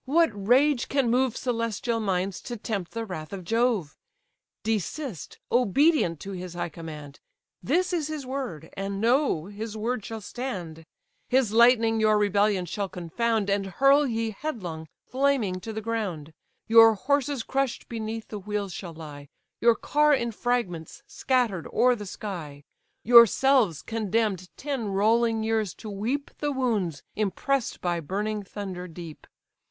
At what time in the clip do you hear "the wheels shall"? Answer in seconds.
18.29-18.95